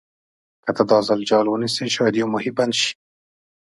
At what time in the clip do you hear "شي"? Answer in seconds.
2.79-2.91